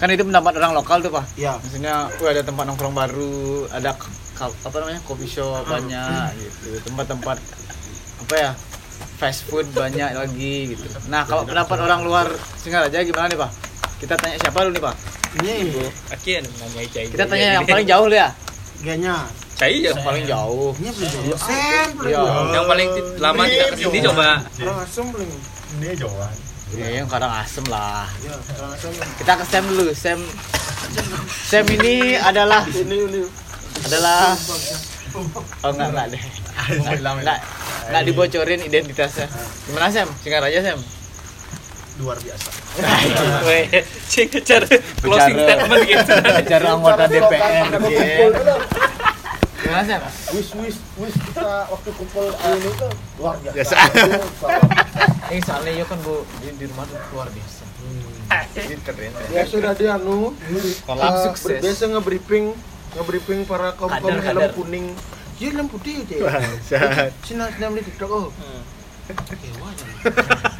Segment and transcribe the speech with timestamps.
[0.00, 1.60] kan itu pendapat orang lokal tuh pak Iya.
[1.60, 3.36] maksudnya wah ada tempat nongkrong baru
[3.68, 3.92] ada
[4.40, 7.36] apa namanya coffee shop banyak gitu tempat-tempat
[8.20, 8.50] apa ya
[9.16, 13.50] fast food banyak lagi gitu nah kalau pendapat orang luar Singaraja gimana nih pak
[13.98, 14.96] kita tanya siapa dulu nih pak
[15.30, 15.54] Ini
[16.08, 17.06] Akhirnya nanya Cai.
[17.06, 18.28] kita tanya yang paling jauh dulu ya
[18.80, 19.14] kayaknya.
[19.54, 19.92] Cai ya.
[19.92, 21.38] yang paling jauh Ini belum jauh.
[21.38, 22.18] Sen, belum Iya.
[22.18, 22.46] jauh.
[22.50, 22.88] Yang paling
[23.20, 24.28] lama tidak ke sini coba.
[24.40, 25.30] Orang asem belum.
[25.76, 26.34] Ini Johan.
[26.74, 28.06] Ya yang kadang asem lah.
[28.22, 28.92] Ya, asem.
[29.18, 30.20] kita ke Sam dulu Sam.
[31.28, 33.22] Sam ini adalah Ini ini.
[33.90, 34.34] adalah
[35.64, 36.22] oh enggak enggak deh.
[36.78, 37.38] Enggak enggak,
[37.90, 39.26] enggak dibocorin identitasnya.
[39.66, 40.08] Gimana Sam?
[40.22, 40.80] Singaraja Sam.
[42.00, 42.48] Luar biasa.
[43.50, 43.66] Weh,
[44.06, 44.64] cing cara
[45.02, 46.12] closing statement gitu.
[46.14, 47.66] bicara anggota DPR
[49.70, 50.02] Sam
[50.34, 53.74] Wis wis wis kita waktu kumpul ini tuh luar biasa.
[55.34, 57.70] eh soalnya yo kan bu di, di rumah tuh luar biasa
[58.30, 59.42] ini keren ya.
[59.42, 60.34] Ya sudah dia anu
[60.86, 61.58] Kolam eh, sukses.
[61.58, 62.46] Biasa nge-briefing
[62.98, 64.86] nge-briefing para kaum kaum helm kuning.
[65.42, 66.06] Iya helm putih.
[66.06, 67.10] Bangsat.
[67.26, 68.30] Sini sini beli TikTok oh.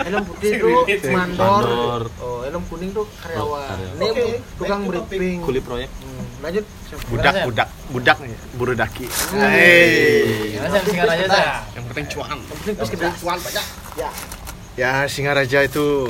[0.02, 0.82] helm putih tuh
[1.14, 2.10] mandor.
[2.18, 3.78] Oh, helm kuning tuh karyawan.
[4.02, 5.38] Ini tukang briefing.
[5.46, 5.90] Kuli proyek.
[6.40, 6.64] Hmm, Lanjut.
[7.12, 9.04] Budak, budak, budak nih, buru daki.
[10.88, 11.28] Singaraja
[11.76, 12.32] Yang penting cuan.
[12.32, 13.64] Yang penting pas kita cuan banyak.
[14.00, 14.08] Ya.
[14.80, 16.08] Ya, Singaraja itu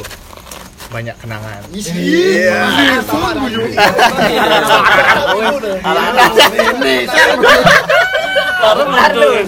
[0.95, 1.67] banyak kenangan.
[1.75, 2.63] Iya.
[3.03, 3.35] Sama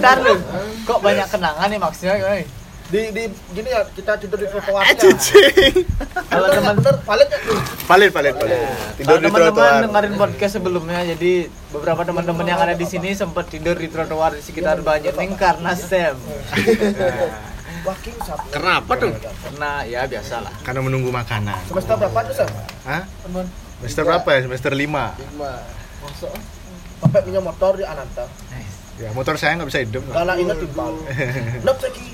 [0.03, 0.37] taruh.
[0.83, 2.43] Kok banyak kenangan nih maksudnya?
[2.93, 3.23] Di di
[3.57, 4.93] gini ya kita tidur di trotoar ya.
[4.93, 5.81] Cicing.
[6.29, 7.57] Kalau teman bener paling ya tuh.
[7.89, 8.59] Palit, palit, palit.
[9.01, 9.81] Tidur Kalau di teman-teman trotoar.
[9.81, 11.33] dengerin podcast sebelumnya, jadi
[11.73, 16.21] beberapa teman-teman yang ada di sini sempat tidur di trotoar di sekitar Banjarnegara karena Sam.
[17.83, 18.47] Wah, king siapa?
[18.53, 19.11] Kenapa tuh?
[19.19, 20.53] Karena ya biasalah.
[20.63, 21.57] Karena menunggu makanan.
[21.67, 22.49] Semester berapa tuh, Sam?
[22.87, 23.03] Hah?
[23.25, 23.45] Teman.
[23.83, 24.39] Semester berapa ya?
[24.47, 24.79] Semester 5.
[24.79, 25.51] Lima.
[26.05, 26.31] Masuk.
[27.03, 28.23] Pakai punya motor di Ananta.
[29.01, 30.05] Ya, motor saya nggak bisa hidup.
[30.05, 30.93] Gak lah ingat timbal.
[31.65, 32.05] Nop lagi.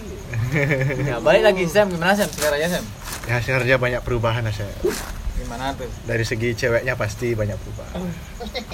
[1.10, 2.30] Ya, balik lagi Sam, gimana Sam?
[2.30, 2.86] Sekarang aja Sam.
[3.30, 4.74] Ya, Singaraja banyak perubahan lah saya.
[5.40, 5.88] Gimana tuh?
[6.06, 7.94] Dari segi ceweknya pasti banyak perubahan.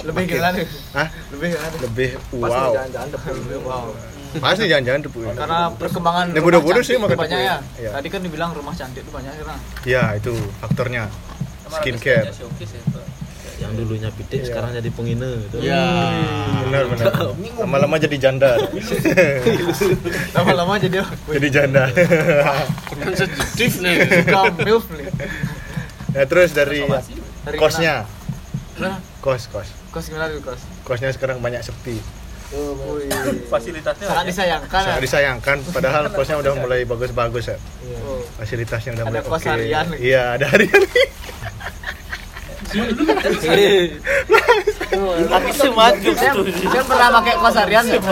[0.06, 0.68] Lebih gimana tuh?
[0.96, 1.08] Hah?
[1.32, 1.80] Lebih gimana tuh?
[1.86, 2.72] Lebih wow.
[2.74, 3.32] jalan-jalan depan.
[3.62, 3.86] Wow.
[4.36, 5.18] Pasti jangan-jangan debu.
[5.32, 7.56] Karena perkembangan Ya, rumah bodoh-bodoh cantik sih makan banyak ya.
[7.80, 7.90] Iya.
[7.96, 9.58] Tadi kan dibilang rumah cantik tuh banyak sekarang.
[9.88, 11.08] Ya, itu faktornya.
[11.66, 12.30] Skincare.
[13.56, 14.46] Yang dulunya pitik Iya.
[14.46, 15.56] sekarang jadi penghina gitu.
[15.64, 15.84] Ya.
[16.68, 17.12] Benar, benar.
[17.56, 18.52] Lama-lama jadi janda.
[20.32, 21.00] Lama-lama jadi
[21.32, 21.84] jadi janda.
[23.12, 23.96] Sensitif nih.
[24.04, 25.08] suka milf nih.
[26.12, 26.84] Nah, terus dari
[27.44, 28.04] Dari kosnya.
[29.20, 29.68] Kos, kos.
[29.88, 30.60] kos gimana tuh kos?
[30.84, 31.96] Kosnya sekarang banyak sepi.
[32.46, 33.10] Wih.
[33.48, 34.86] Fasilitasnya Sangat disayangkan ya.
[34.86, 37.58] Sangat disayangkan padahal kosnya udah mulai bagus-bagus ya.
[38.04, 38.20] Oh.
[38.36, 39.48] Fasilitasnya udah Ada mulai kos oke.
[39.48, 39.86] harian.
[39.96, 40.82] Iya, ada harian.
[45.52, 48.02] Semaju Sam, Sam pernah pakai kos harian nggak?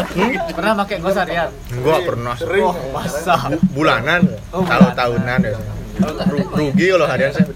[0.54, 1.48] Pernah pakai kos harian?
[1.70, 2.34] Enggak pernah.
[2.60, 3.37] Oh, masa?
[3.70, 4.20] Bulanan,
[4.50, 5.56] kalau tahunan ya.
[5.94, 7.47] Ru- rugi kalau harian saya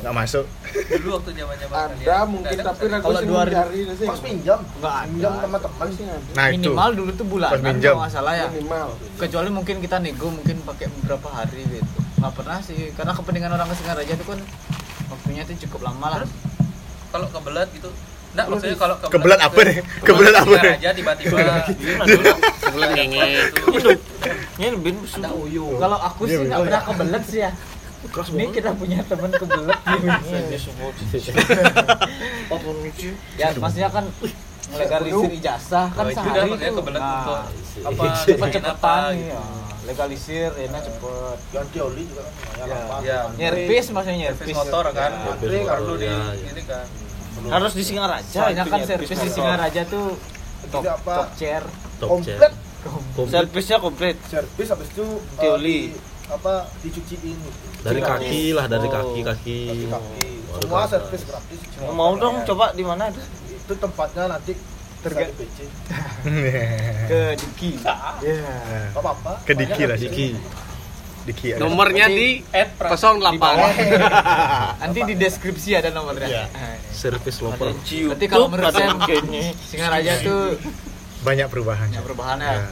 [0.00, 0.46] nggak masuk.
[0.70, 4.06] dulu waktu zaman-zaman Ada mungkin tapi Kalau sih dua hari- sih.
[4.06, 4.58] Pas pinjam.
[4.78, 4.94] Nggak.
[5.10, 6.22] Pinjam teman-teman sih ada.
[6.30, 6.46] Nah.
[6.54, 7.92] Minimal dulu tuh bulanan Pas minjam.
[7.92, 8.46] kalau nggak salah ya.
[8.48, 8.88] Minimal.
[9.18, 11.98] Kecuali mungkin kita nego mungkin pakai beberapa hari gitu.
[12.22, 14.38] Nggak pernah sih, karena kepentingan orang ke Singaraja itu kan
[15.10, 16.18] waktunya itu cukup lama lah.
[17.10, 17.90] kalau kebelet gitu
[18.30, 19.76] Enggak, maksudnya kalau Kebelet apa nih?
[20.06, 20.70] Kebelet apa nih?
[20.78, 21.38] aja tiba-tiba
[22.62, 23.22] kebelet ngenge
[24.54, 26.62] Ini bin ada uyu Kalau aku sih Iya, nggak iya.
[26.62, 27.50] pernah kebelet sih ya.
[28.30, 29.80] Ini kita punya temen kebelet
[32.78, 33.10] nih.
[33.34, 34.04] Ya maksudnya kan
[34.70, 36.70] legalisir ijazah kan Oh, sehari itu.
[36.72, 37.34] kebelet Nah, untuk
[37.82, 39.42] apa ya.
[39.82, 41.36] Legalisir ya cepet.
[41.50, 43.18] Ganti oli juga kan lumayan Ya.
[43.20, 43.20] Ya.
[43.32, 44.56] Nyerpis maksudnya servis nyerpis.
[44.56, 45.32] motor kan Ya.
[45.36, 46.48] Terus perlu di Ya, ya.
[46.48, 46.84] ini kan
[47.48, 48.40] harus di Singaraja.
[48.46, 49.30] Itu kan nyerpis servis di.
[49.30, 50.06] Singaraja tuh
[50.68, 51.62] top, top chair.
[51.96, 52.52] Top Komplit.
[53.28, 54.16] Servisnya komplit.
[54.24, 55.78] servis habis itu eh, Dioli.
[55.86, 55.92] di-
[56.30, 57.36] apa dicuciin
[57.82, 58.22] Dari Gratis.
[58.22, 58.92] kaki lah, dari Oh.
[58.92, 59.58] kaki kaki.
[59.84, 60.30] kaki
[60.60, 60.90] semua gratis.
[60.92, 61.60] servis gratis
[61.90, 64.54] Mau dong coba di mana itu tempatnya nanti
[65.00, 65.32] Terga-
[67.10, 67.70] ke Diki.
[68.20, 68.36] Ya.
[68.92, 69.96] apa apa Ke Diki lah.
[69.96, 70.28] Diki.
[71.20, 71.46] Diki.
[71.52, 71.60] ada.
[71.60, 73.36] Nomornya di add 08.
[74.82, 76.26] Nanti di deskripsi ada nomornya.
[76.26, 76.44] Iya.
[76.48, 77.72] Nah, Servis loper.
[77.72, 78.92] Berarti kalau menurut saya
[79.62, 80.56] Singaraja tuh
[81.20, 81.88] Banyak perubahan.
[81.90, 82.52] banyak perubahan Ya.
[82.54, 82.64] ya.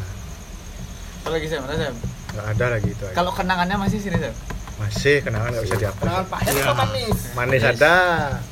[1.18, 1.60] Apa lagi saya?
[1.60, 1.92] Mana saya?
[2.28, 3.04] Nggak ada lagi itu.
[3.12, 4.32] Kalau kenangannya masih sini saya.
[4.78, 6.00] Masih kenangan nggak bisa dihapus.
[6.00, 7.94] kenangan pahit apa manis Manis ada,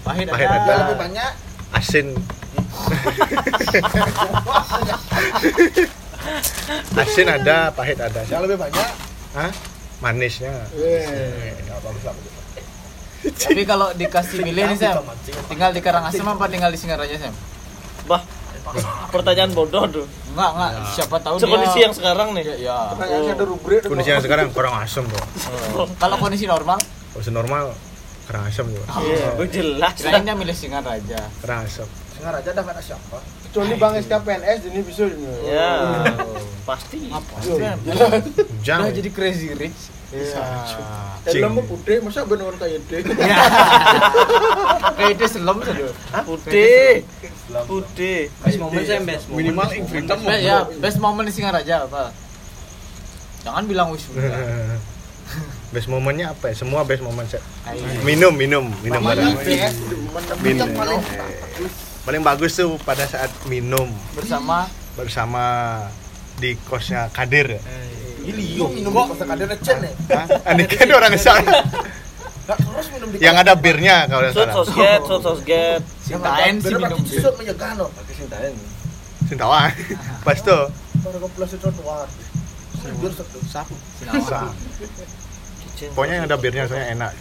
[0.02, 0.58] Pahit pahit ada.
[0.58, 1.30] ada, lebih banyak
[1.72, 2.06] asin.
[7.06, 8.20] asin ada, pahit ada.
[8.26, 8.90] yang lebih banyak
[9.36, 9.52] Hah?
[10.00, 10.52] Manisnya.
[10.72, 12.36] nggak bagus lah begitu.
[13.32, 15.02] Tapi kalau dikasih milih nih Sam,
[15.48, 17.34] tinggal di Karangasem apa tinggal di Singaraja Sam?
[18.06, 18.22] Bah,
[19.10, 20.06] pertanyaan bodoh tuh.
[20.36, 20.70] Enggak, enggak.
[20.94, 22.44] Siapa tahu dia yang sekarang nih.
[22.44, 22.76] ya, ya.
[22.92, 25.24] Pertanyaannya ada rubrik tuh, Kondisi yang sekarang kurang asem bro.
[25.96, 26.78] Kalau kondisi normal,
[27.16, 27.72] Kondisi normal
[28.28, 28.86] kurang asem juga.
[29.00, 29.94] Iya, gue jelas.
[29.96, 31.20] kirain dia milih Singaraja.
[31.40, 31.88] Kurang asem.
[32.16, 33.18] Dengar aja dah kata siapa.
[33.48, 35.28] Kecuali Bang SK PNS ini bisa ini.
[35.48, 35.72] Ya,
[36.64, 37.08] pasti.
[37.12, 37.78] Sam,
[38.64, 38.88] Jangan.
[38.88, 39.96] udah jadi crazy rich.
[40.14, 40.44] Iya.
[41.26, 41.42] Cing.
[41.42, 43.02] Helm putih, masa bener kayak dia.
[44.96, 45.86] Kayak itu selem saja.
[46.22, 47.04] Putih.
[47.66, 48.18] Putih.
[48.40, 50.18] best moment saya best moment Minimal infinitum.
[50.22, 52.14] Best, ya, best moment di Singaraja apa?
[53.42, 54.24] Jangan bilang wisuda.
[55.74, 56.54] best momennya apa ya?
[56.54, 57.42] Semua best moment saya.
[58.06, 59.34] Minum, minum, minum ada.
[59.42, 59.74] PS
[60.40, 60.70] Minum.
[62.06, 65.44] Paling bagus tuh pada saat minum Bersama bersama
[66.38, 67.60] di kosnya Kadir ya.
[68.26, 69.92] Ini yuk minum kok ada recen nih.
[70.14, 70.26] Hah?
[70.50, 71.62] Aneh kan orang sana.
[72.46, 74.54] Enggak terus minum di Yang ada birnya kalau salah.
[74.54, 75.82] sosget, sot sosget.
[76.02, 77.86] Sintain sih minum susut menyegah no.
[79.26, 79.72] Sintawan.
[80.26, 80.70] Pas tuh.
[81.02, 81.50] Baru ke plus.
[83.50, 83.74] Sapu.
[83.98, 84.54] Sinawa.
[85.92, 87.12] Pokoknya yang ada birnya soalnya enak.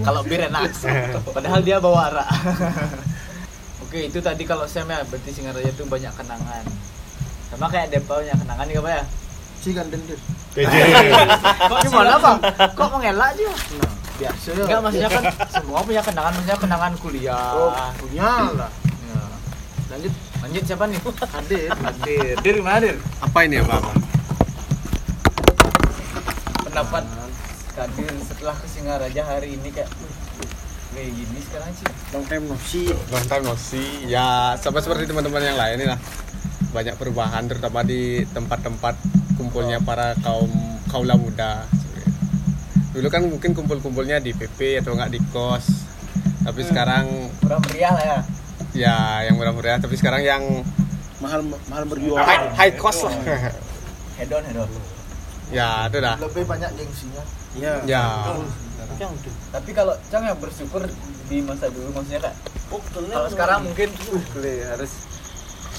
[0.00, 0.70] Kalau bir enak.
[1.36, 2.28] Padahal dia bawa arak.
[3.94, 6.66] Oke, itu tadi kalau Sam ya, berarti Singaraja itu banyak kenangan.
[7.46, 9.02] Sama kayak Depau banyak kenangan nih apa ya?
[9.62, 10.18] Si gandeng dia.
[11.70, 12.38] Kok gimana bang?
[12.74, 13.54] Kok mengelak dia?
[14.18, 14.66] Biasa ya.
[14.66, 15.24] Enggak maksudnya kan
[15.62, 17.54] semua punya kenangan, maksudnya kenangan kuliah.
[17.54, 17.70] Oh,
[18.02, 18.70] punya lah.
[18.82, 19.22] Ya.
[19.94, 20.12] Lanjut,
[20.42, 20.98] lanjut siapa nih?
[21.30, 21.68] Hadir.
[21.78, 22.34] Hadir.
[22.42, 22.98] Dir gimana Dir?
[22.98, 23.78] apa ini ya pak
[26.66, 27.04] Pendapat
[27.78, 30.23] Kadir setelah ke Singaraja hari ini kayak "Wih,
[30.94, 31.86] kayak gini sekarang sih.
[32.10, 32.86] Long time no see.
[33.10, 35.98] long time no see ya sama seperti teman-teman yang lain ini lah
[36.70, 38.94] banyak perubahan terutama di tempat-tempat
[39.34, 40.50] kumpulnya para kaum
[40.86, 41.66] kaula muda
[42.90, 45.66] dulu kan mungkin kumpul-kumpulnya di PP atau enggak di kos
[46.40, 48.18] tapi sekarang Kurang meriah lah ya.
[48.72, 48.96] ya
[49.26, 50.42] yang murah-murah tapi sekarang yang
[51.18, 52.20] Mahal mahal berjuang.
[52.20, 53.14] high, high cost lah
[54.14, 54.70] Head on, head on.
[55.50, 57.22] ya itu dah Lebih banyak gengsinya.
[57.86, 58.02] ya
[59.50, 60.82] Tapi kalau Cang ya bersyukur
[61.28, 62.34] di masa dulu maksudnya kak.
[63.14, 64.92] Kalau sekarang mungkin uh, harus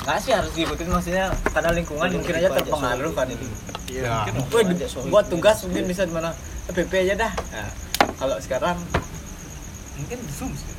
[0.05, 3.47] nggak sih harus diikutin maksudnya karena lingkungan mungkin aja terpengaruh kan ini.
[3.89, 4.63] ya Woi,
[5.09, 6.33] buat tugas mungkin bisa di mana
[6.69, 7.31] PP aja dah.
[7.53, 7.69] Nah,
[8.17, 8.77] kalau sekarang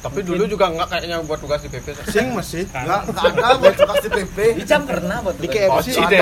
[0.05, 2.69] tapi dulu juga enggak kayaknya buat tugas di PP Sing masih.
[2.69, 4.37] Enggak enggak ada buat tugas di PP.
[4.61, 5.57] Icam pernah buat Di tugas.
[5.89, 6.21] KFC Ciden,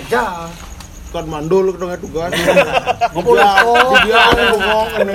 [0.00, 0.22] ada.
[0.48, 0.69] Eh.
[1.10, 2.30] Kan mandul dengan tugas.
[3.14, 3.34] Ngomong
[3.66, 5.14] Oh, dia ngomong ini.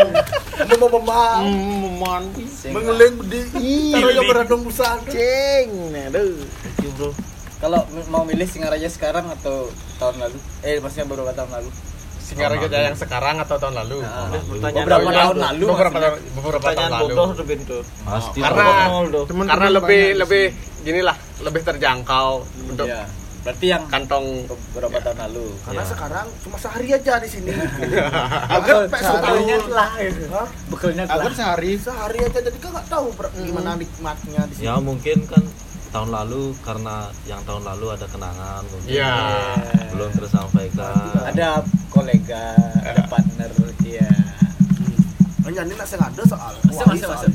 [0.75, 2.23] Mau memang Memon.
[2.67, 3.39] mengeling di
[3.91, 4.97] taruh yang beradong busan.
[5.07, 5.69] Cing.
[5.91, 6.35] Nah, aduh.
[7.55, 10.37] Kalau mau milih Singaraja sekarang atau tahun lalu?
[10.61, 11.69] Eh, maksudnya beberapa tahun lalu.
[12.19, 15.65] Singaraja yang sekarang atau tahun lalu Nah, Pertanyaan beberapa tahun lalu.
[15.67, 17.77] beberapa tahun beberapa tahun lalu bodoh tuh Bintu.
[18.01, 18.39] Pasti.
[18.41, 18.89] Karena-
[19.45, 20.43] karena lebih lebih
[20.81, 22.29] gini lah lebih terjangkau
[22.67, 23.05] untuk Iya.
[23.45, 24.25] Berarti yang kantong
[24.73, 25.53] beberapa tahun lalu.
[25.61, 27.53] Karena sekarang cuma sehari aja di sini.
[27.53, 29.21] Agar Agar bekalnya
[29.55, 29.69] sehari.
[29.69, 30.25] telah itu.
[30.65, 31.21] Bekalnya telah.
[31.21, 34.65] Agar sehari sehari aja jadi kan nggak tahu ber- gimana nikmatnya di sini.
[34.65, 35.43] Ya mungkin kan
[35.93, 39.13] tahun lalu karena yang tahun lalu ada kenangan mungkin Iya.
[39.93, 41.13] belum tersampaikan.
[41.23, 42.45] Ada kolega,
[42.81, 43.47] ada partner,
[43.85, 44.09] iya.
[45.45, 46.53] Hanya ini nak sengaja soal.
[46.65, 47.13] Masuk, soal.
[47.13, 47.31] masuk.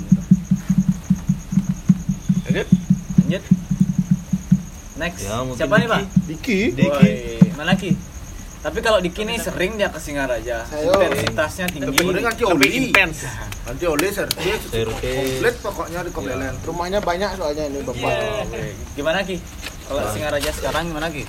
[2.45, 2.69] Lanjut.
[3.23, 3.45] Lanjut.
[5.00, 5.25] Next.
[5.25, 6.00] Ya, Siapa nih, Pak?
[6.28, 6.61] Diki.
[6.76, 7.97] Woi, mana Ki?
[8.61, 10.69] Tapi kalau Diki nih sering dia ke Singaraja.
[10.69, 11.88] Intensitasnya tinggi.
[11.88, 12.69] Lebih oli.
[12.92, 13.25] intens
[13.64, 16.52] Nanti oli servis komplit pokoknya di Kobelen.
[16.69, 18.12] Rumahnya banyak soalnya ini bapak.
[18.45, 18.76] Oke.
[18.92, 19.40] Gimana Ki?
[19.88, 21.25] Kalau Singaraja sekarang gimana Ki?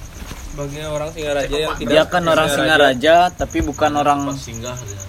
[0.51, 4.99] bagi orang Singaraja yang tidak Dia kan orang Singaraja tapi bukan orang Singgah dia.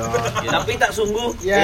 [0.00, 0.04] Ya.
[0.48, 1.32] Tapi tak sungguh.
[1.44, 1.60] Ya.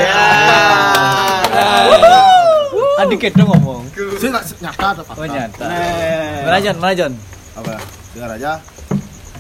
[3.01, 3.83] Adik itu ngomong.
[4.21, 5.67] Saya nggak nyata atau Oh nyata.
[6.45, 6.77] Mana Jon?
[6.77, 7.13] Mana Jon?
[7.57, 7.81] Apa?
[8.13, 8.53] Dengar aja.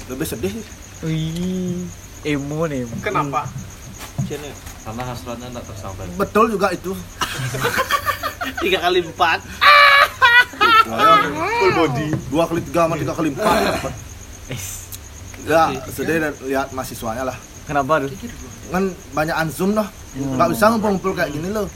[0.08, 0.54] Lebih sedih.
[1.04, 1.88] Wih,
[2.24, 2.84] emo nih.
[3.00, 3.48] kenapa
[4.84, 6.14] Karena hasratnya tak tersampaikan.
[6.16, 6.92] Betul juga itu.
[8.62, 9.38] Tiga kali empat.
[11.60, 12.08] Full body.
[12.30, 13.92] Dua kali tiga sama tiga kali empat.
[15.48, 17.36] Ya, sedih dan lihat mahasiswanya lah.
[17.70, 18.10] Kenapa tuh?
[18.68, 18.84] Kan
[19.14, 19.86] banyak zoom dah.
[20.10, 21.70] Nggak bisa ngumpul-ngumpul kayak gini loh.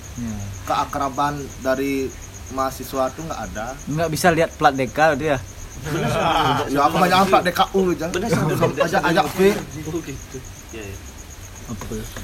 [0.67, 2.11] Keakraban dari
[2.51, 3.79] mahasiswa tuh nggak ada.
[3.87, 5.39] Nggak bisa lihat plat DK dia.
[6.65, 8.07] Ya aku banyak angkat DKU aja.
[8.81, 9.39] Ajak ajak V.
[9.85, 10.39] Oh gitu.
[10.73, 10.97] Ya, ya.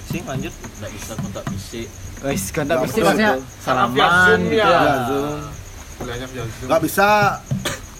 [0.07, 1.87] Sing lanjut nggak bisa kontak fisik.
[2.21, 4.65] Wes, kontak Ya, fisik maksudnya salaman gitu ya.
[4.65, 4.81] ya.
[4.81, 5.41] Ya, Zoom.
[5.97, 7.09] kuliahnya via Zoom Nggak bisa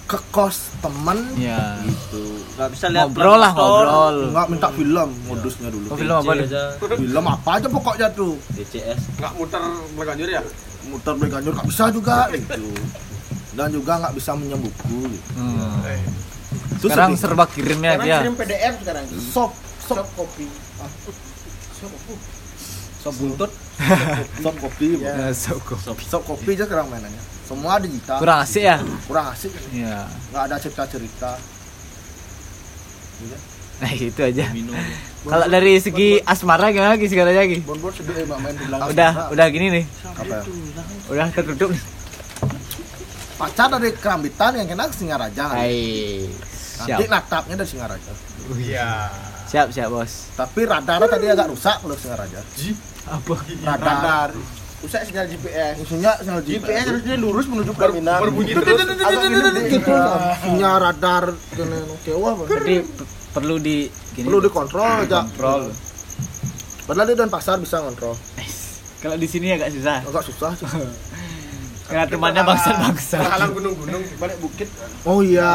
[0.07, 1.61] ke kos temen Iya.
[1.85, 2.25] gitu.
[2.61, 5.87] Nggak bisa lihat ngobrol lah ngobrol Nggak minta film modusnya dulu.
[5.89, 6.65] Oh, film apa nih aja.
[6.77, 8.37] Film apa aja pokoknya tuh.
[8.53, 9.01] DCS.
[9.17, 9.63] nggak muter
[9.97, 10.43] belakanjur ya
[10.87, 12.69] Muter beli ganjur nggak bisa juga gitu.
[13.51, 15.09] Dan juga nggak bisa minjem buku.
[15.09, 15.31] Gitu.
[15.35, 15.81] Hmm.
[16.77, 19.05] Itu sekarang serba kirimnya Sekarang dia kirim PDF sekarang.
[19.09, 20.45] sop sop kopi.
[23.01, 23.49] sop buntut
[24.37, 25.73] sop kopi Ya, soko.
[25.81, 28.77] sop kopi aja sekarang mainannya semua digital kurang asik ya
[29.09, 30.05] kurang asik Iya.
[30.31, 31.31] nggak ada cerita cerita
[33.79, 34.45] Nah itu aja.
[35.21, 37.61] Kalau dari segi asmara gimana lagi sekarang lagi?
[37.61, 39.85] bon bon sedih emang main di belakang Udah udah gini nih.
[40.07, 40.43] apa ya?
[41.07, 41.83] Udah tertutup nih.
[43.37, 46.29] pacar dari kerambitan yang kena Singaraja Hai.
[46.79, 47.09] nanti Siap.
[47.09, 48.13] natapnya dari Singaraja
[48.55, 49.09] iya
[49.47, 50.29] Siap siap bos.
[50.37, 52.41] tapi radarnya tadi agak rusak kalau Singaraja
[53.09, 53.35] Apa?
[53.65, 54.31] radar
[54.81, 55.75] Usah sinyal GPS.
[55.79, 58.17] isunya sinyal GPS GPS harusnya lurus menuju pelaminan.
[58.19, 58.81] berbunyi terus
[59.69, 59.93] gitu
[60.43, 61.25] punya radar
[62.01, 62.75] kewa apa Jadi
[63.31, 63.77] perlu di
[64.17, 64.25] gini.
[64.25, 65.69] perlu dikontrol aja kontrol.
[66.85, 68.17] padahal dia dan pasar bisa ngontrol
[69.01, 70.01] Kalau di sini agak susah.
[70.03, 70.53] agak susah
[71.91, 73.19] Karena temannya bangsa-bangsa.
[73.21, 74.69] halang gunung-gunung Balik bukit.
[75.03, 75.51] oh iya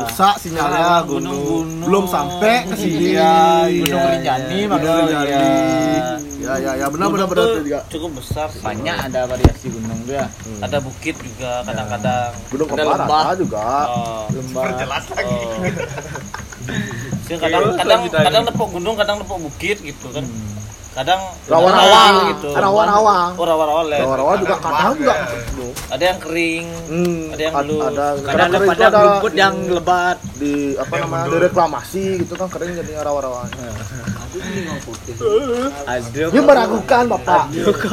[0.00, 1.84] rusak sinyalnya Gunung-gunung.
[1.84, 5.20] belum sampai ke sini Iya, Gunung Rinjani maksudnya.
[6.34, 8.60] ya ya ya benar benar benar Gunung juga cukup besar sih.
[8.60, 10.26] Banyak ada variasi gunung tuh ya.
[10.58, 12.30] Ada bukit juga kadang-kadang.
[12.48, 13.22] gunung Ada kembar lembah.
[13.22, 14.24] ada juga Oh.
[14.30, 14.64] Lembah.
[14.74, 15.60] jelas lagi Oh.
[17.24, 20.24] Sih, kadang kadang kadang nepok gunung, kadang nepok bukit gitu kan.
[20.94, 21.20] Kadang
[21.50, 22.48] rawa-rawa gitu.
[22.54, 25.14] rawa-rawa Oh, rawa-rawa rawa-rawa juga kadang juga
[25.90, 26.66] Ada yang kering.
[26.86, 27.80] Hmm, Ada yang belum.
[27.82, 30.16] ada Kadang ada kadang itu padang ada rumput yang lebat.
[30.34, 33.42] di apa namanya direklamasi gitu kan kering jadinya rawa-rawa
[35.84, 36.22] Ada.
[36.30, 37.42] ini meragukan bapak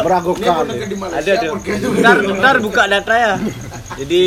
[0.02, 0.64] meragukan
[1.12, 1.54] Ada tuh.
[1.94, 3.34] Bentar, bentar buka data ya.
[3.92, 4.24] Jadi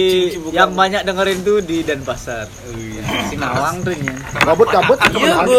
[0.52, 2.47] yang banyak dengerin tuh di Denpasar.
[2.71, 4.14] Wih, Singawang tuh ya.
[4.44, 5.59] gabut-gabut Iya, Bu.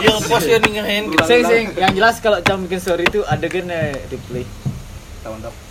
[0.00, 1.22] Iya, pos ya ningahin gitu.
[1.24, 4.44] Sing sing yang jelas kalau jam bikin story itu adegan eh, replay.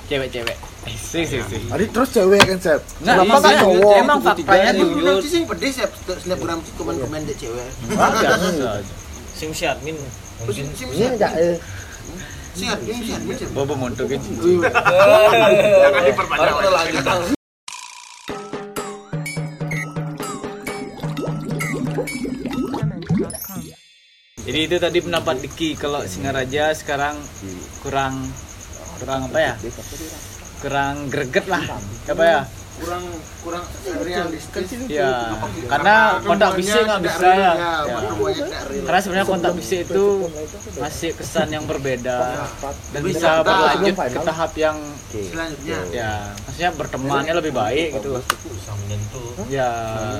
[0.08, 0.56] Cewek-cewek.
[0.88, 1.68] Eh, sing sing sing.
[1.68, 3.60] Tadi terus cewek kan Sep Nggak, kenapa iya.
[3.60, 4.88] cowok Emang faktanya tuh.
[4.96, 5.88] belum sih pedes ya
[6.24, 7.68] snapgram komen-komen dek cewek.
[7.92, 8.80] Biasa.
[9.38, 9.94] Sing si admin.
[10.50, 10.66] Sim
[10.98, 11.62] ini enggak eh
[12.58, 13.38] Sing admin sing admin.
[13.38, 13.50] sing.
[13.54, 14.18] Bobo montok kan.
[15.86, 17.38] jangan diperpanjang
[24.48, 27.20] Jadi itu tadi pendapat Diki kalau Singaraja sekarang
[27.86, 28.26] kurang
[28.98, 29.54] kurang apa ya?
[30.66, 31.62] Kurang greget lah.
[32.10, 32.40] Apa ya?
[32.78, 33.04] Kurang
[33.42, 33.66] kurang
[34.06, 34.68] realistis.
[34.86, 35.34] Ya,
[35.66, 37.54] karena kontak bisik nggak bisa ya.
[37.58, 37.98] Ya.
[38.86, 40.06] Karena sebenarnya kontak bisik itu
[40.78, 42.48] masih kesan yang berbeda
[42.94, 48.20] dan bisa berlanjut ke tahap yang Selanjutnya ya maksudnya bertemannya lebih baik gitu.
[48.22, 49.30] Bisa menyentuh.
[49.48, 49.72] Ya.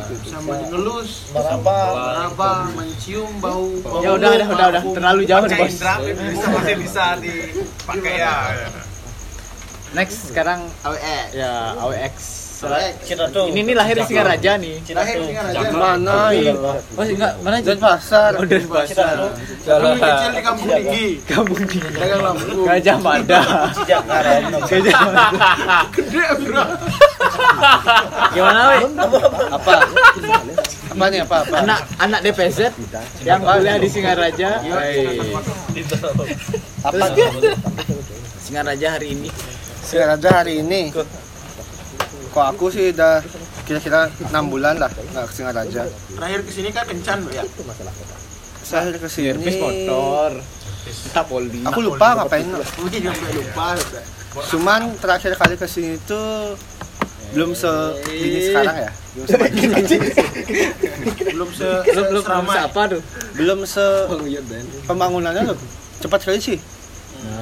[0.08, 3.68] bisa mengelus, meraba, mencium bau.
[4.00, 5.76] Ya udah udah udah udah terlalu jauh nih, Bos.
[5.76, 8.36] bisa masih bisa dipakai ya
[9.96, 11.20] Next sekarang AWE.
[11.36, 12.47] ya AWX.
[13.06, 13.54] Kita tuh.
[13.54, 14.82] Ini nih lahir di Singaraja nih.
[14.90, 15.70] Lahir Singaraja.
[15.70, 16.50] mana ini
[16.98, 19.30] Oh enggak, mana dan pasar Oh, dari pasar.
[19.62, 21.08] Dulu kecil di kampung Digi.
[21.30, 22.66] Kampung di Dagang lampu.
[22.66, 23.42] Gajah Mada.
[23.78, 25.38] Gajah Mada.
[25.94, 26.64] Gede bro.
[28.34, 28.78] Gimana, we?
[29.54, 29.74] Apa?
[30.98, 32.74] apa nih apa apa Anak anak DPZ
[33.22, 34.50] yang kuliah di Singaraja.
[34.66, 35.30] Hey.
[36.82, 37.06] apa
[38.42, 39.30] Singaraja hari ini.
[39.86, 40.90] Singaraja hari ini
[42.28, 43.20] kok aku sih udah
[43.64, 47.44] kira-kira enam bulan lah nggak ke Singaraja Terakhir ke sini kan kencan ya.
[48.62, 50.32] saya ke Servis motor.
[50.84, 51.62] Kita poli.
[51.62, 53.66] aku lupa ngapain Mungkin sampai lupa.
[53.74, 54.00] lupa.
[54.46, 56.56] cuman terakhir kali ke sini tuh
[57.28, 59.36] belum segini sekarang ya belum se
[61.28, 62.58] Belum se Belum belum seramai.
[62.62, 63.02] apa tuh?
[63.36, 63.86] belum se
[64.86, 65.58] pembangunannya loh
[65.98, 66.58] cepat sekali sih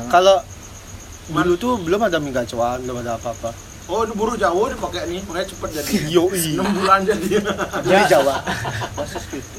[0.07, 0.41] kalau
[1.27, 3.49] dulu tuh belum ada mie gacuan belum ada apa-apa
[3.85, 5.91] Oh, ini buru jauh dipakai nih, makanya cepet jadi.
[6.09, 7.37] yo 6 bulan jadi.
[7.85, 8.41] di Jawa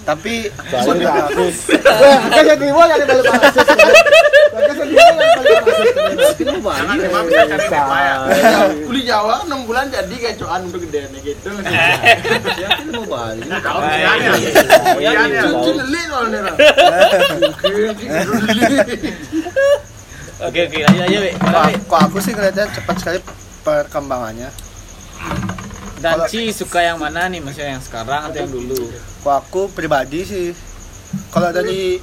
[0.06, 0.50] tapi
[0.82, 3.26] sudah aku Oke, jadi mau yang balik
[6.86, 8.14] jangan emang bisa cari tema ya
[8.86, 11.50] Kuli Jawa 6 bulan jadi gacoan udah gede nih gitu.
[13.62, 14.32] kau kian ya
[14.98, 16.38] kian ya Cuci leli soalnya.
[16.46, 16.52] Ra.
[20.36, 20.76] Oke oke.
[20.76, 21.32] Gimana, we?
[21.88, 23.18] kok aku sih ngeliatnya cepat sekali
[23.66, 24.54] perkembangannya
[25.96, 27.40] Danci suka yang mana nih?
[27.42, 28.78] Maksudnya yang sekarang atau yang dulu?
[29.26, 30.46] kok aku pribadi sih
[31.34, 31.98] kalau dari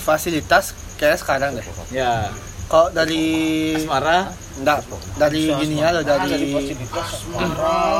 [0.00, 2.32] fasilitas kayak sekarang deh Ya.
[2.72, 4.78] Kalau dari Asmara enggak
[5.16, 6.54] dari gini ya dari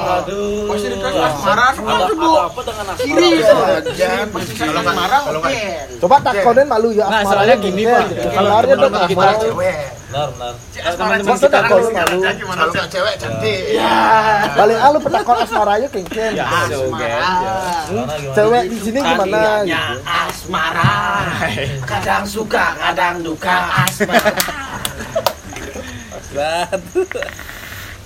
[0.06, 0.70] Aduh.
[1.34, 3.11] marah Ada ada apa dengan asmara?
[4.54, 5.58] kalau nggak marah oke
[5.99, 7.82] Coba takonin malu ya Nah, soalnya ya, gini.
[7.84, 8.06] Pak.
[8.30, 8.90] Kemarin tuh
[10.14, 10.54] Benar, benar.
[10.94, 11.90] teman-teman kita malu.
[11.90, 13.61] kalau nggak cewek cantik
[14.54, 16.32] Balik ah lu petakon Asmara aja kengken.
[16.32, 16.46] ya
[16.94, 17.18] ya.
[18.30, 19.42] Cewek di sini gimana?
[19.66, 19.99] gitu.
[20.06, 20.94] asmara
[21.90, 24.30] kadang suka kadang duka asmara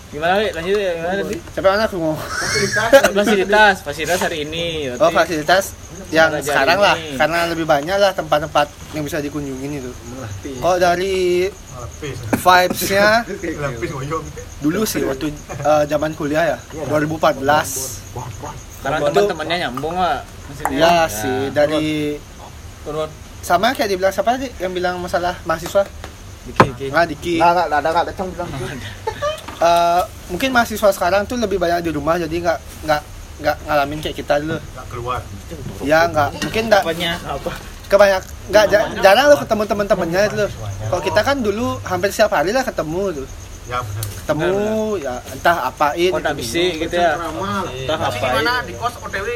[0.09, 0.49] Gimana Wi?
[0.51, 1.37] lanjut ya gimana tadi?
[1.53, 2.17] Sampai mana aku mau?
[3.13, 4.89] Fasilitas, fasilitas hari ini.
[4.97, 5.77] Oh fasilitas
[6.09, 7.21] yang Belajar sekarang lah ini.
[7.21, 9.93] karena lebih banyak lah tempat-tempat yang bisa dikunjungin itu.
[10.59, 11.45] Kalau dari
[12.35, 13.29] vibes-nya
[14.59, 16.59] dulu sih waktu eh, zaman kuliah ya
[16.89, 17.45] 2014
[18.81, 20.25] Karena Itu- teman-temannya nyambung lah.
[20.49, 20.79] maksudnya.
[20.79, 22.17] ya sih dari
[23.39, 25.85] sama kayak dibilang siapa sih yang bilang masalah mahasiswa
[26.45, 26.87] Diki, diki.
[26.89, 28.51] nggak Diki nggak nggak ada nggak ada Cang bilang
[29.59, 33.03] Eh, mungkin mahasiswa sekarang tuh lebih banyak di rumah jadi nggak nggak
[33.39, 34.55] nggak ngalamin kayak kita dulu.
[34.87, 35.19] Keluar.
[35.83, 37.13] Ya nggak mungkin nggak Apanya?
[37.89, 40.51] kebanyak nggak ja- jarang lo ketemu teman-temannya itu loh.
[40.87, 43.27] kalau kita kan dulu hampir setiap hari lah ketemu tuh
[43.69, 44.57] ya benar ketemu
[44.97, 47.13] ya entah apain Kok tak bisik gitu ya?
[47.21, 48.53] Entah Tapi apa gimana?
[48.65, 49.29] di kos OTW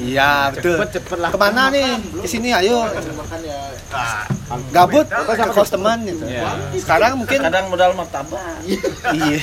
[0.00, 0.76] iya betul.
[0.80, 1.30] Cepet cepet lah.
[1.32, 1.88] ke mana nih?
[2.24, 2.88] Ke sini ayo.
[4.72, 6.24] Gabut ke kos teman gitu.
[6.24, 6.56] Ya.
[6.76, 8.40] sekarang mungkin Kadang modal martabak.
[8.64, 9.40] iya.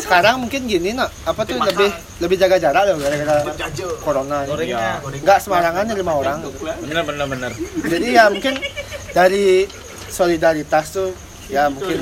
[0.00, 1.10] Sekarang mungkin gini nak.
[1.24, 1.90] Apa tuh lebih
[2.20, 3.36] lebih jaga jarak loh gara-gara
[4.04, 4.50] corona ini.
[4.52, 4.88] Gorengnya.
[5.00, 6.38] nggak sembarangan ya lima orang.
[6.44, 6.58] Gitu.
[6.88, 7.50] Bener bener bener.
[7.88, 8.54] jadi ya mungkin
[9.12, 9.64] dari
[10.08, 11.10] solidaritas tuh
[11.48, 11.98] ya mungkin.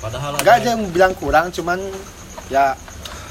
[0.00, 1.80] Padahal nggak aja yang bilang kurang cuman
[2.52, 2.76] ya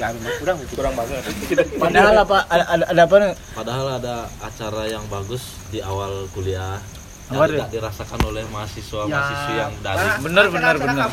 [0.01, 0.73] ya memang kurang gitu.
[0.77, 1.21] Kurang banget.
[1.83, 3.33] Padahal apa ada, ada, ada apa nih?
[3.53, 6.81] Padahal ada acara yang bagus di awal kuliah
[7.31, 11.09] yang tidak dirasakan oleh mahasiswa-mahasiswi yang dari Bener, bener, bener.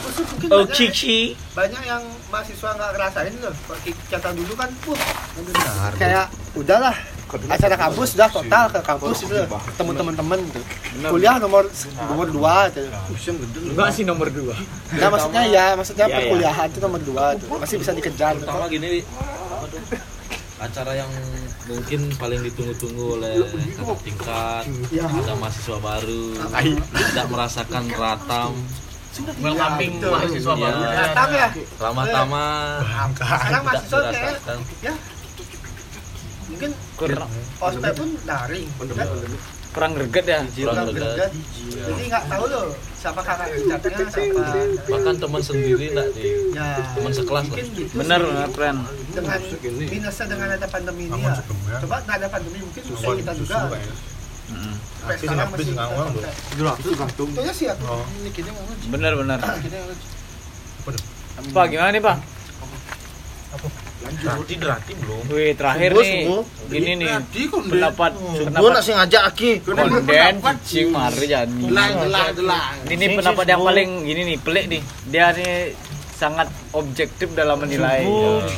[0.50, 1.38] Oh, Cici.
[1.54, 3.54] banyak yang mahasiswa nggak ngerasain loh
[4.10, 4.98] Kalau dulu kan puh,
[5.96, 6.26] kayak
[6.58, 6.96] udahlah
[7.30, 9.34] acara kampus udah total ke kampus itu.
[9.46, 10.60] ketemu teman-teman gitu
[11.06, 11.64] kuliah nomor
[12.10, 12.90] nomor dua gitu.
[13.70, 14.54] Enggak sih nomor dua.
[14.98, 17.46] nah maksudnya ya maksudnya perkuliahan itu nomor dua tuh.
[17.62, 18.34] masih bisa dikejar.
[18.34, 19.06] Pertama gini tuh?
[20.60, 21.08] acara yang
[21.72, 23.32] mungkin paling ditunggu-tunggu oleh
[23.80, 26.24] kakak tingkat ada mahasiswa baru
[26.92, 28.52] tidak merasakan ratam
[29.40, 30.60] welcoming mahasiswa Iya.
[30.68, 31.48] baru datang ya
[31.80, 32.52] ramah-tamah
[32.84, 34.58] sekarang tidak mahasiswa kayak dirasakan
[36.50, 37.30] mungkin Kurang.
[37.62, 38.66] ospek pun daring
[39.70, 40.40] kurang greget ya.
[40.50, 41.30] kurang dekat
[41.70, 42.66] jadi nggak tahu loh
[43.00, 44.44] siapa kakak tingkatnya siapa.
[44.92, 47.56] Bahkan teman sendiri enggak di ya teman sekelas lah.
[47.56, 48.20] gitu bener
[48.52, 48.76] keren.
[49.16, 49.40] dengan
[49.88, 51.32] minusnya dengan ada pandemi ini ya.
[51.80, 53.56] coba nggak ada pandemi mungkin susah kita juga.
[55.00, 55.74] sampai sekarang masih
[57.32, 57.84] Kayaknya sih aku
[58.20, 59.38] ini kini mau Bener bener.
[61.54, 62.16] Pak gimana nih Pak?
[64.12, 65.22] Berarti berarti belum.
[65.28, 66.14] Wih terakhir Subuh, nih.
[66.20, 66.42] subuh.
[66.66, 67.08] Gini nih
[67.46, 67.70] Konde.
[67.70, 69.50] pendapat Gua pendapat nak sing ngajak aki.
[69.62, 71.26] konden cicing mari
[72.32, 72.66] delah.
[72.84, 74.82] Ini pendapat yang paling gini nih pelik nih.
[75.06, 75.74] Dia nih
[76.12, 78.04] sangat objektif dalam menilai.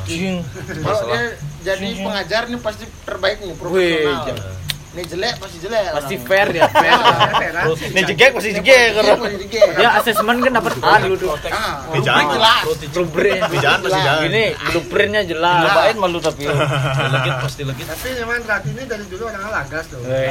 [0.03, 0.43] Cicing.
[0.79, 1.23] Kalau dia
[1.63, 4.23] jadi pengajar nih pasti terbaik nih Wih, profesional.
[4.27, 4.45] jam-
[4.93, 5.89] Ini jelek pasti jelek.
[5.97, 6.93] pasti fair ya fair.
[7.41, 7.65] ya.
[7.97, 9.81] Nih jegek masih jegek Iya, pasti jelek.
[9.81, 11.29] Ya asesmen kan dapat A dulu tuh.
[11.49, 12.63] Ah, Jangan jelas.
[12.93, 13.41] Blueprint.
[13.57, 14.29] Jangan pasti jangan.
[14.29, 15.65] Ini blueprintnya jelas.
[15.65, 16.45] Cobain malu tapi.
[16.45, 20.29] legit pasti legit tapi memang Rati ini dari dulu orangnya lagas loh Wih,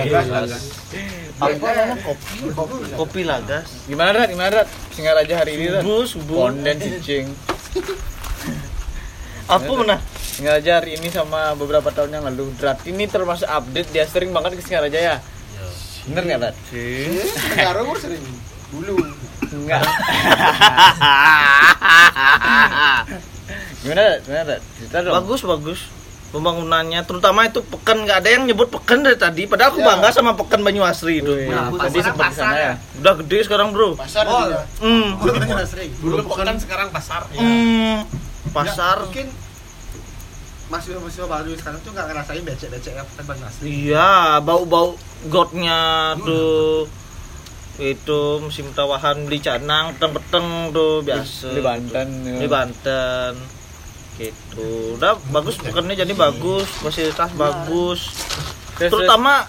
[1.42, 2.38] Apa namanya kopi?
[2.94, 3.66] Kopi lagas.
[3.90, 4.28] Gimana Rat?
[4.30, 4.68] Gimana Rat?
[4.94, 5.82] Singaraja hari ini Rat?
[5.82, 6.38] Subuh, subuh.
[6.46, 7.26] Konden cicing.
[9.48, 9.98] Apa mana?
[10.42, 12.50] Singaraja hari ini sama beberapa tahun yang lalu.
[12.58, 15.16] Rat ini termasuk update dia sering banget ke Singaraja ya.
[16.10, 16.56] Bener nggak Rat?
[17.54, 18.26] Negara gue sering
[18.74, 19.06] dulu.
[19.54, 19.86] Enggak.
[23.82, 24.20] Gimana Rat?
[24.26, 24.62] Gimana Rat?
[24.82, 25.14] Cerita dong.
[25.14, 25.80] Bagus, bagus.
[26.34, 29.46] Pembangunannya, terutama itu pekan nggak ada yang nyebut pekan dari tadi.
[29.46, 29.94] Padahal aku Ya.
[29.94, 31.38] bangga sama pekan Banyuasri itu.
[31.38, 32.74] Wih, tadi sempat ke sana ya.
[32.98, 33.94] Udah gede sekarang bro.
[33.94, 34.66] Pasar Oh, juga.
[34.82, 35.22] Hmm.
[36.02, 37.30] Dulu pekan sekarang pasar.
[37.30, 38.10] Hmm.
[38.50, 39.06] Pasar.
[39.06, 39.30] mungkin
[40.72, 44.96] mahasiswa-mahasiswa baru sekarang tuh nggak ngerasain becek-becek yang pekan Banyumas Iya, bau-bau
[45.28, 46.88] gotnya tuh.
[47.76, 51.52] Itu musim tawahan beli canang peteng-peteng tuh biasa.
[51.52, 52.08] Di Banten.
[52.24, 52.36] ya.
[52.40, 53.34] di Banten.
[54.16, 54.96] Gitu.
[54.96, 56.68] Udah bagus pekannya jadi bagus.
[56.80, 58.02] Fasilitas bagus.
[58.78, 59.44] Terus- terutama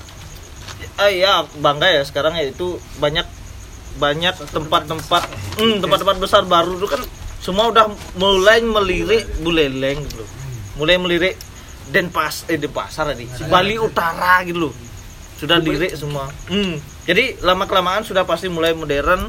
[0.98, 3.24] eh, ya bangga ya sekarang ya itu banyak
[3.96, 5.22] banyak tempat-tempat
[5.60, 7.00] hmm, tempat-tempat besar baru itu kan
[7.38, 10.24] semua udah mulai melirik buleleng gitu.
[10.76, 11.36] Mulai melirik
[11.90, 14.74] Denpas eh Denpasar tadi Bali Utara gitu loh.
[15.36, 16.30] Sudah lirik semua.
[16.46, 16.78] Hmm.
[17.02, 19.26] jadi lama kelamaan sudah pasti mulai modern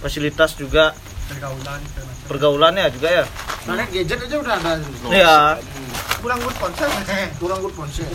[0.00, 0.96] fasilitas juga
[1.28, 1.80] pergaulan
[2.24, 3.24] pergaulannya juga ya.
[3.68, 4.72] Nah, gadget aja udah ada.
[5.12, 5.36] ya
[6.24, 6.88] kurang good konsep
[7.40, 8.08] Kurang good ponsel.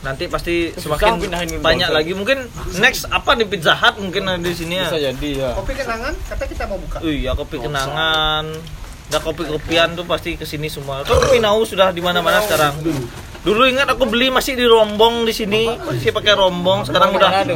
[0.00, 1.18] nanti pasti semakin
[1.60, 2.12] banyak lagi.
[2.16, 2.46] Mungkin
[2.78, 4.86] next apa di Pizza Hut mungkin ada di sini ya?
[4.88, 5.50] Bisa jadi ya.
[5.56, 6.14] Kopi kenangan?
[6.30, 7.02] Kata kita mau buka.
[7.04, 8.44] Iya kopi kenangan
[9.06, 11.06] Udah kopi-kopian tuh pasti ke sini semua.
[11.06, 12.82] Kan Pinau sudah di mana-mana sekarang.
[13.46, 16.82] Dulu ingat aku beli masih di rombong di sini, masih pakai rombong.
[16.82, 17.46] Sekarang udah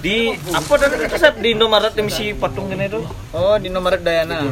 [0.00, 3.04] di apa dan kita di Indomaret yang misi patung gini tuh.
[3.36, 4.48] oh di nomor Dayana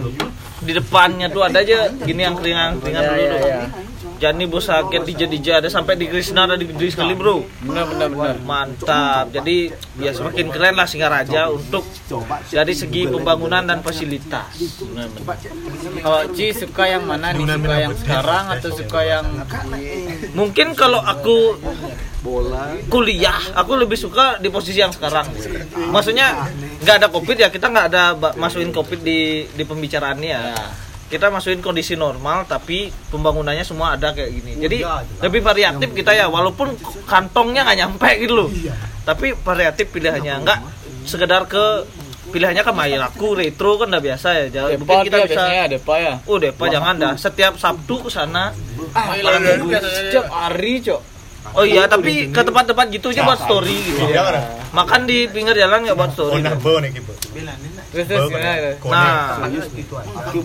[0.60, 3.60] Di depannya tuh ada aja gini yang keringan-keringan ya dulu ya ya
[4.18, 7.46] Jani Bosaket DJ DJ ada sampai di Krishna ada di gede sekali bro.
[7.62, 9.30] benar benar benar Mantap.
[9.30, 9.70] Jadi
[10.02, 11.86] ya semakin keren lah Singaraja untuk
[12.50, 14.58] dari segi pembangunan dan fasilitas.
[16.02, 19.26] kalau Ci suka yang mana nih suka yang sekarang atau suka yang
[20.34, 21.54] Mungkin kalau aku
[22.90, 25.30] kuliah, aku lebih suka di posisi yang sekarang.
[25.94, 26.50] Maksudnya
[26.82, 30.26] nggak ada covid ya kita nggak ada masukin covid di di pembicaraannya.
[30.26, 30.87] ya.
[31.08, 34.52] Kita masukin kondisi normal tapi pembangunannya semua ada kayak gini.
[34.60, 34.78] Jadi
[35.24, 36.76] lebih variatif kita ya walaupun
[37.08, 38.48] kantongnya nggak nyampe gitu loh.
[39.08, 40.58] Tapi variatif pilihannya nggak
[41.08, 41.88] sekedar ke
[42.28, 44.44] pilihannya ke Mayraku retro kan udah biasa ya.
[44.52, 47.14] Jadi Depa mungkin kita dia bisa biasanya Depa ya Oh Depa jangan dah.
[47.16, 48.52] Setiap Sabtu ke sana.
[49.80, 51.17] setiap hari cok
[51.52, 54.00] Oh iya, tapi ke tempat-tempat gitu aja buat story gitu.
[54.68, 56.42] Makan di pinggir jalan nggak buat story.
[57.88, 58.70] terus terus gimana itu?
[58.86, 59.08] Nah,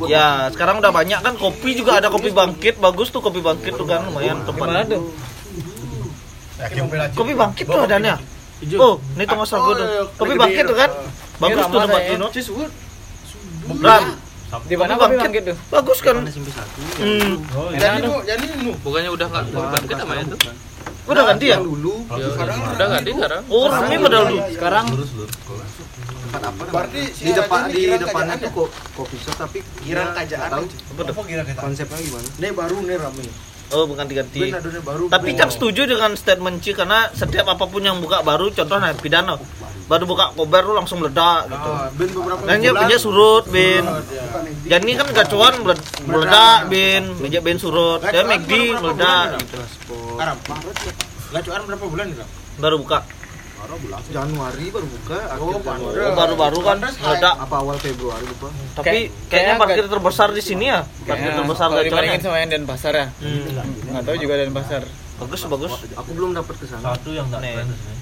[0.08, 3.84] ya sekarang udah banyak kan kopi juga ada kopi bangkit bagus tuh kopi bangkit tuh
[3.84, 4.88] kan lumayan gimana tempat.
[4.90, 5.02] tuh?
[7.14, 8.16] Kopi bangkit tuh adanya.
[8.78, 9.88] Oh, ini tengah sago tuh.
[10.16, 10.90] Kopi bangkit tuh kan.
[11.36, 12.16] Bagus tuh tempat itu.
[13.80, 14.04] Ram,
[14.64, 15.20] di mana bangkit.
[15.20, 15.58] bangkit tuh?
[15.68, 16.16] Bagus kan?
[16.20, 17.32] Hmm,
[17.74, 18.72] Jadi nu, jadi nu.
[18.80, 20.40] Bukannya udah nggak bangkit namanya tuh?
[21.04, 21.58] Udah ganti ya?
[21.60, 21.94] Dulu.
[22.08, 23.42] Udah ganti sekarang.
[23.48, 24.40] Oh, rame padahal dulu.
[24.50, 24.86] sekarang
[26.74, 30.50] Berarti si di depan ini di depannya tuh kok kopi shop tapi Kirang dia kajaan
[30.50, 30.66] tahu
[31.56, 33.24] konsepnya gimana Nih baru nih rame.
[33.70, 34.42] Oh, bukan ganti.
[34.44, 35.04] Ben adonnya baru.
[35.10, 39.38] Tapi kan setuju dengan statement Ci karena setiap apa pun yang buka baru contohnya pidana
[39.84, 41.70] baru buka kober lu langsung meledak gitu.
[41.70, 42.82] Ah, ben beberapa Dan bulan.
[42.82, 43.84] punya surut bin.
[43.84, 44.00] Ya.
[44.72, 48.00] Dan ini kan gacuan meled- meledak bin, meja bin surut.
[48.00, 49.58] Dia McD meledak gitu.
[50.16, 50.38] Aram.
[51.32, 52.30] Gacuan berapa bulan nih, Ram?
[52.56, 53.00] Baru buka.
[54.12, 55.56] Januari baru buka Oh.
[55.56, 56.04] Januari.
[56.04, 57.36] Oh, baru-baru kan meledak.
[57.40, 60.84] apa awal Februari lupa Tapi Kayak- kayaknya kayak parkir terbesar di sini ya.
[61.08, 61.88] Parkir terbesar kalau gacuan.
[61.88, 63.88] dibandingin sama yang Denpasar ya Hmm.
[63.88, 64.84] nggak tahu juga Denpasar
[65.16, 65.72] Bagus bagus.
[65.96, 67.56] aku belum dapat ke sana Satu yang sini.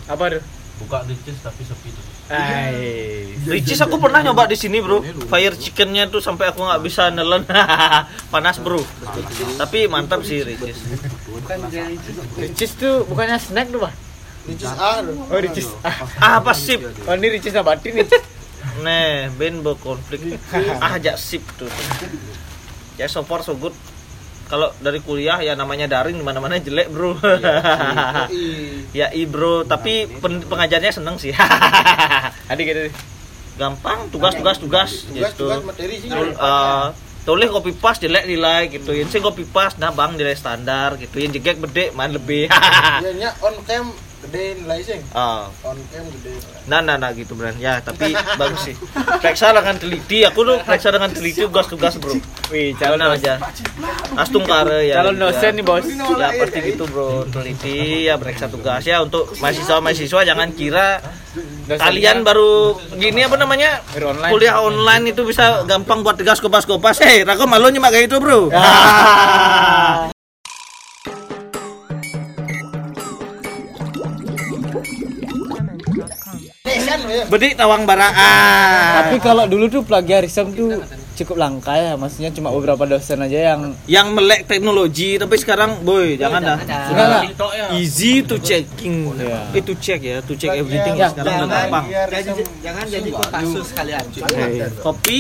[0.10, 0.42] apa tuh
[0.82, 2.04] Buka ricis tapi sepi tuh.
[2.32, 3.38] Ay.
[3.46, 5.06] Ricis aku pernah nyoba di sini bro.
[5.30, 7.46] Fire chickennya tuh sampai aku nggak bisa nelen.
[8.34, 8.82] Panas bro.
[9.62, 10.78] Tapi mantap sih Ricis.
[12.38, 13.94] Ricis tuh bukannya snack tuh pak
[14.50, 15.06] Ricis A.
[15.06, 16.82] oh Ricis ah apa sip?
[16.82, 18.10] oh ini Ricis nabati nih
[18.86, 20.38] Nih, Ben berkonflik.
[20.86, 21.68] ah, ajak sip tuh.
[22.96, 23.74] Ya so far so good.
[24.52, 27.16] Kalau dari kuliah ya namanya daring di mana-mana jelek, Bro.
[29.00, 31.32] ya i bro, tapi pen- pengajarnya seneng sih.
[32.52, 32.84] adik gitu
[33.56, 35.48] Gampang, tugas-tugas tugas Tugas gitu.
[35.48, 36.12] tugas materi sih.
[36.12, 36.86] Tul- eh,
[37.22, 38.92] tulis copy pas jelek nilai gitu.
[38.92, 41.16] Yang sing copy pas nah bang nilai standar gitu.
[41.16, 42.52] Yang jegek bedek main lebih.
[42.52, 43.96] Iya nya on cam
[44.28, 45.00] gede nilai sih.
[45.12, 46.34] Ah, On cam gede.
[46.70, 47.58] Nah, nah, nah gitu Bran.
[47.58, 48.76] Ya, tapi bagus sih.
[49.20, 50.24] Periksa dengan teliti.
[50.24, 52.16] Aku tuh periksa dengan teliti tugas-tugas, Bro.
[52.54, 53.42] wih calon aja.
[54.16, 55.02] Astung kare ya.
[55.02, 55.32] calon gitu ya.
[55.34, 57.26] dosen nih bos Ya seperti gitu, Bro.
[57.34, 61.02] Teliti ya periksa tugas ya untuk mahasiswa-mahasiswa jangan kira
[61.68, 63.80] kalian baru gini apa namanya?
[63.96, 64.32] Baru online.
[64.32, 67.00] Kuliah online itu bisa gampang buat tugas kopas-kopas.
[67.00, 68.52] Hei, Rako malu nyimak kayak itu, Bro.
[77.30, 78.92] Bedik tawang baraan.
[79.02, 80.80] tapi kalau dulu tuh plagiarism tuh
[81.16, 81.94] cukup langka ya.
[81.96, 86.58] Maksudnya cuma beberapa dosen aja yang yang melek teknologi tapi sekarang boy jangan dah.
[86.62, 87.24] Enggak, enggak.
[87.78, 89.12] easy to checking.
[89.16, 89.40] Iya.
[89.54, 91.86] itu check ya to check everything Ya, sekarang udah gampang.
[92.64, 94.06] jangan jadi kasus kalian.
[94.82, 95.18] Copy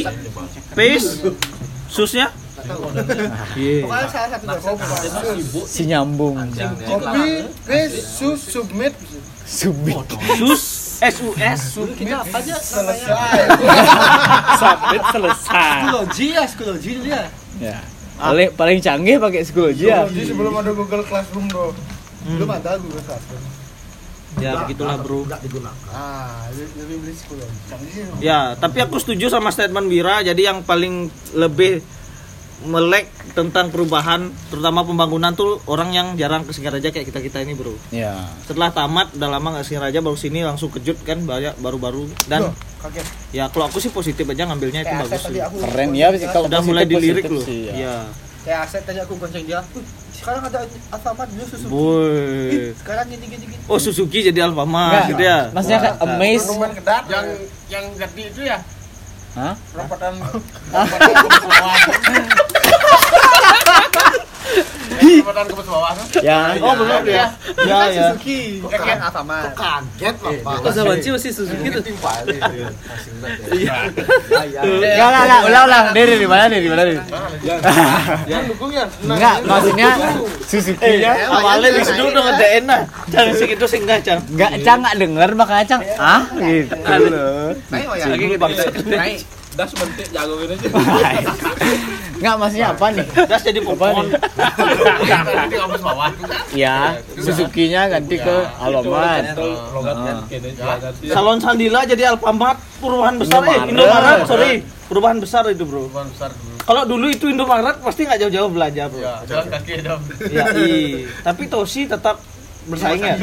[0.73, 1.29] paste
[1.91, 2.31] susnya?
[2.61, 4.75] Pokoknya salah satu dosen.
[5.65, 6.37] Si nyambung.
[6.85, 8.93] Kopi, paste, sus, submit,
[9.49, 9.97] submit.
[10.37, 10.61] Sus
[11.09, 12.55] sus kita apa aja?
[12.61, 13.39] Selesai.
[14.61, 15.79] submit selesai.
[15.81, 17.21] Psikologi ya psikologi dia
[17.57, 17.79] ya.
[18.21, 20.05] Paling paling canggih pakai psikologi ya.
[20.05, 21.73] Sebelum ada Google Classroom bro.
[22.21, 23.43] belum ada gue classroom.
[24.37, 25.25] Ya begitulah bro.
[25.89, 26.45] Ah,
[26.77, 27.57] lebih beli psikologi.
[27.65, 28.21] Canggih.
[28.21, 31.81] ya tapi aku setuju sama statement Bira jadi yang paling lebih
[32.63, 37.51] melek tentang perubahan terutama pembangunan tuh orang yang jarang ke Singaraja kayak kita kita ini
[37.51, 42.05] bro ya setelah tamat udah lama nggak Singaraja baru sini langsung kejut kan banyak baru-baru
[42.25, 45.43] dan kaget Ya kalau aku sih positif aja ngambilnya itu kayak bagus aset tadi sih.
[45.43, 47.41] aku Keren ya sih kalau Udah mulai dilirik loh.
[47.41, 47.73] ya.
[47.73, 47.95] Iya.
[48.41, 50.59] kayak aset tadi aku gonceng dia "Uh, sekarang ada
[50.91, 52.73] Alfamart dulu Suzuki Boy.
[52.75, 55.49] Sekarang gini gini gini Oh Suzuki jadi Alfamart gitu ya.
[55.49, 56.45] Maksudnya kayak amaze.
[56.47, 57.25] Rumah kedat yang
[57.69, 58.57] yang jadi itu ya
[59.31, 59.55] Hah?
[59.71, 60.19] perapatan
[64.91, 66.53] perapatan ke bawah Ya.
[66.59, 67.31] Oh belum ya.
[67.63, 67.65] Ya.
[67.77, 68.11] Kan ya.
[68.11, 68.59] Suzuki.
[68.61, 68.97] Bukan.
[69.01, 70.65] Alfamart kaget lah pak.
[70.65, 71.81] Oh Zamanci masih Suzuki tuh.
[71.81, 72.17] Enggak,
[74.61, 75.85] enggak, enggak, ulang, ulang.
[75.95, 76.99] Dari di mana, dari mana, dari?
[78.27, 78.85] yang dukung ya?
[79.01, 79.89] Enggak, maksudnya
[80.45, 81.13] Suzuki ya.
[81.31, 82.81] Awalnya di situ udah ngedain nah.
[83.09, 84.19] Jangan segitu sih enggak, Cang.
[84.29, 85.81] Enggak, Cang enggak denger makanya Cang.
[85.97, 86.75] Ah, gitu
[87.91, 88.05] oh ya.
[88.11, 88.25] Lagi
[89.51, 90.67] dah sebentar jago ini aja
[92.21, 93.05] Enggak, maksudnya apa nih?
[93.25, 94.13] Das jadi popon.
[94.13, 96.13] nanti kampus bawah
[96.53, 98.37] Ya, Suzuki-nya ganti ke
[98.69, 103.41] logat kan kene ganti Salon Sandila jadi Alfamart perubahan besar.
[103.49, 104.29] Eh Indomaret.
[104.29, 104.53] Sorry.
[104.85, 105.89] Perubahan besar itu bro.
[105.89, 109.01] Bukan besar dulu kalau dulu itu Indomaret pasti nggak jauh-jauh belajar bro.
[109.01, 111.09] Ya jalan kaki dong ya iya.
[111.25, 112.21] tapi Tosi tetap
[112.63, 113.01] bersaing.
[113.01, 113.15] Ya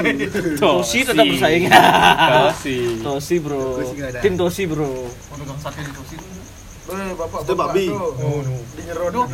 [0.57, 1.64] Tosi tetap bersaing.
[1.68, 2.77] Tosi.
[2.98, 3.79] Tosi bro.
[4.18, 5.07] Tim Tosi bro.
[5.29, 6.16] Pedagang sate di kursi
[6.88, 7.87] eh bapak Itu babi.
[8.72, 9.27] di nyeruduk.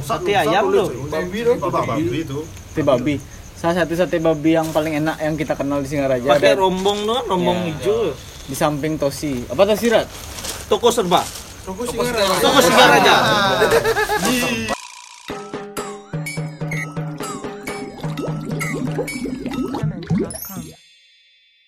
[0.00, 2.38] Sate ayam loh babi dong babi itu.
[2.42, 3.14] Sate babi.
[3.54, 6.24] Salah satu sate babi yang paling enak yang kita kenal di Singaraja.
[6.26, 7.68] Pakai ada rombong tuh kan rombong Ya.
[7.70, 8.16] hijau.
[8.44, 9.44] Di samping Tosi.
[9.46, 10.08] Apa Tosi, Rat?
[10.64, 11.20] toko serba.
[11.62, 12.40] Toko Singaraja.
[12.40, 13.14] Toko Singaraja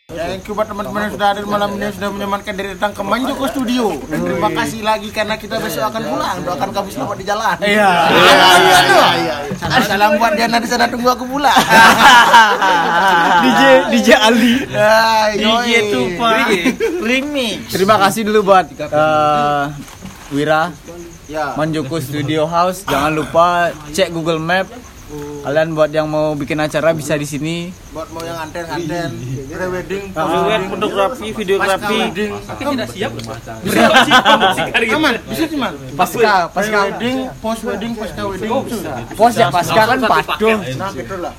[0.07, 3.43] Thank you buat teman-teman yang sudah hadir malam ini sudah menyemankan diri datang ke Manjoko
[3.51, 3.91] Studio.
[4.07, 6.37] Dan terima kasih lagi karena kita besok akan pulang.
[6.47, 7.57] Doakan kami selamat di jalan.
[7.59, 7.91] Iya.
[9.19, 9.37] Iya.
[9.83, 11.51] Salam buat Diana di sana tunggu aku pulang.
[13.51, 14.55] DJ DJ Ali.
[15.43, 16.55] DJ itu pak
[17.03, 19.65] remix Terima kasih dulu buat eh,
[20.31, 20.71] Wira
[21.27, 21.59] Ya.
[21.59, 22.87] Manjoko Studio House.
[22.87, 24.71] Jangan lupa cek Google Map.
[25.47, 27.71] Kalian buat yang mau bikin acara bisa di sini.
[27.95, 29.15] Buat mau yang anten-anten,
[29.47, 31.99] pre-wedding, Visual, fotografi, videografi.
[32.03, 32.33] wedding.
[32.59, 33.11] tidak siap
[34.91, 35.79] Aman, bisa sih man.
[35.95, 38.51] Pasca, pasca Pre-wedding, post-wedding, pasca-wedding.
[39.15, 40.59] Pos ya pasca kan paduh.
[40.83, 41.31] Nah, gitu lah.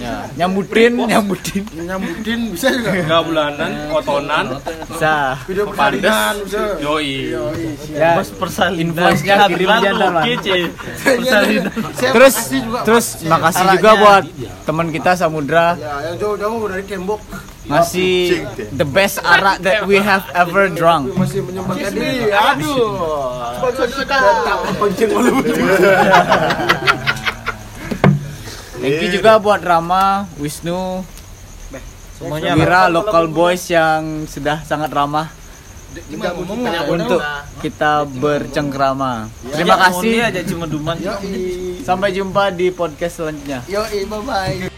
[0.00, 1.60] Ya, nyambutin, nyambutin.
[1.76, 2.88] Nyambutin bisa juga.
[3.04, 4.46] enggak bulanan otonan
[4.88, 5.36] Bisa.
[5.44, 6.62] Video persalinan bisa.
[6.80, 7.36] yoi
[7.92, 10.24] Ya, persalinan invoice-nya kirim aja Bang.
[10.96, 12.34] Saya Terus
[12.88, 14.24] terus makasih juga buat
[14.64, 17.20] teman kita Samudra Ya, yang jauh-jauh dari tembok
[17.68, 18.40] ngasih
[18.72, 21.12] the best arak that we have ever drunk.
[21.14, 22.32] masih menyempatkan diri.
[22.32, 22.98] Aduh.
[23.60, 24.16] Sponsor kita.
[24.80, 25.10] Pencing
[28.80, 31.04] Thank you juga buat Rama, Wisnu,
[32.16, 35.40] semuanya Wira, local boys yang sudah sangat ramah
[35.90, 36.62] Gimana ngomong
[37.02, 37.18] untuk
[37.58, 39.26] kita bercengkrama.
[39.50, 40.22] Terima kasih.
[40.22, 40.94] aja cuma duman
[41.82, 43.66] Sampai jumpa di podcast selanjutnya.
[43.66, 44.70] Yo, bye bye.